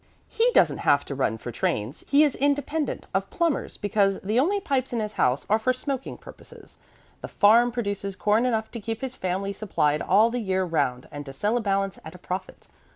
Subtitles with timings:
[0.29, 4.59] He doesn't have to run for trains; he is independent of plumbers, because the only
[4.59, 6.79] pipes in his house are for smoking purposes.
[7.21, 11.23] The farm produces corn enough to keep his family supplied all the year round and
[11.27, 12.67] to sell a balance at a profit.